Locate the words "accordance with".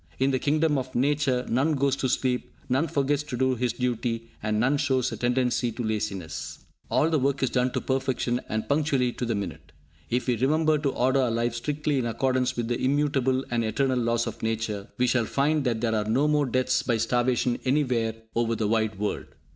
12.07-12.67